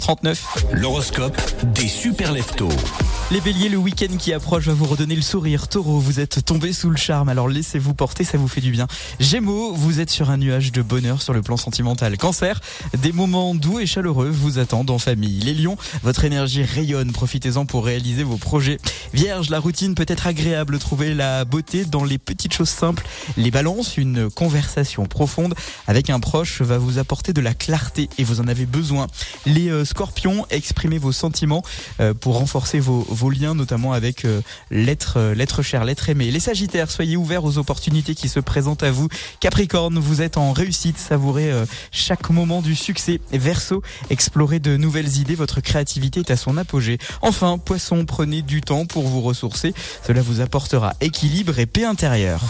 39. 0.00 0.66
L'horoscope 0.72 1.36
des 1.74 1.88
super 1.88 2.32
leftos. 2.32 2.68
Les 3.32 3.40
béliers, 3.40 3.68
le 3.68 3.76
week-end 3.76 4.16
qui 4.18 4.32
approche 4.32 4.66
va 4.66 4.74
vous 4.74 4.86
redonner 4.86 5.14
le 5.14 5.22
sourire. 5.22 5.68
Taureau, 5.68 6.00
vous 6.00 6.18
êtes 6.18 6.44
tombé 6.44 6.72
sous 6.72 6.90
le 6.90 6.96
charme, 6.96 7.28
alors 7.28 7.46
laissez-vous 7.46 7.94
porter, 7.94 8.24
ça 8.24 8.36
vous 8.38 8.48
fait 8.48 8.60
du 8.60 8.72
bien. 8.72 8.88
Gémeaux, 9.20 9.72
vous 9.72 10.00
êtes 10.00 10.10
sur 10.10 10.30
un 10.30 10.36
nuage 10.36 10.72
de 10.72 10.82
bonheur 10.82 11.22
sur 11.22 11.32
le 11.32 11.40
plan 11.40 11.56
sentimental. 11.56 12.18
Cancer, 12.18 12.60
des 12.98 13.12
moments 13.12 13.54
doux 13.54 13.78
et 13.78 13.86
chaleureux 13.86 14.30
vous 14.30 14.58
attendent 14.58 14.90
en 14.90 14.98
famille. 14.98 15.38
Les 15.42 15.54
lions, 15.54 15.76
votre 16.02 16.24
énergie 16.24 16.64
rayonne, 16.64 17.12
profitez-en 17.12 17.66
pour 17.66 17.84
réaliser 17.84 18.24
vos 18.24 18.36
projets. 18.36 18.78
Vierge, 19.14 19.48
la 19.48 19.60
routine 19.60 19.94
peut 19.94 20.06
être 20.08 20.26
agréable, 20.26 20.80
trouvez 20.80 21.14
la 21.14 21.44
beauté 21.44 21.84
dans 21.84 22.02
les 22.02 22.18
petites 22.18 22.52
choses 22.52 22.68
simples. 22.68 23.06
Les 23.36 23.52
balances, 23.52 23.96
une 23.96 24.28
conversation 24.28 25.06
profonde 25.06 25.54
avec 25.86 26.10
un 26.10 26.18
proche 26.18 26.62
va 26.62 26.78
vous 26.78 26.98
apporter 26.98 27.32
de 27.32 27.40
la 27.40 27.54
clarté 27.54 28.10
et 28.18 28.24
vous 28.24 28.40
en 28.40 28.48
avez 28.48 28.66
besoin. 28.66 29.06
Les 29.46 29.68
euh, 29.68 29.84
scorpions, 29.84 30.46
exprimez 30.50 30.98
vos 30.98 31.12
sentiments 31.12 31.62
euh, 32.00 32.12
pour 32.12 32.36
renforcer 32.36 32.80
vos 32.80 33.06
vos 33.20 33.28
liens, 33.28 33.54
notamment 33.54 33.92
avec 33.92 34.24
euh, 34.24 34.40
l'être, 34.70 35.18
euh, 35.18 35.34
l'être 35.34 35.62
cher, 35.62 35.84
l'être 35.84 36.08
aimé. 36.08 36.30
Les 36.30 36.40
Sagittaires, 36.40 36.90
soyez 36.90 37.16
ouverts 37.16 37.44
aux 37.44 37.58
opportunités 37.58 38.14
qui 38.14 38.30
se 38.30 38.40
présentent 38.40 38.82
à 38.82 38.90
vous. 38.90 39.08
Capricorne, 39.40 39.98
vous 39.98 40.22
êtes 40.22 40.38
en 40.38 40.52
réussite, 40.52 40.96
savourez 40.96 41.52
euh, 41.52 41.66
chaque 41.92 42.30
moment 42.30 42.62
du 42.62 42.74
succès. 42.74 43.20
Verseau, 43.30 43.82
explorez 44.08 44.58
de 44.58 44.78
nouvelles 44.78 45.18
idées, 45.18 45.34
votre 45.34 45.60
créativité 45.60 46.20
est 46.20 46.30
à 46.30 46.36
son 46.36 46.56
apogée. 46.56 46.96
Enfin, 47.20 47.58
Poisson, 47.58 48.06
prenez 48.06 48.40
du 48.40 48.62
temps 48.62 48.86
pour 48.86 49.06
vous 49.06 49.20
ressourcer, 49.20 49.74
cela 50.06 50.22
vous 50.22 50.40
apportera 50.40 50.94
équilibre 51.02 51.58
et 51.58 51.66
paix 51.66 51.84
intérieure. 51.84 52.40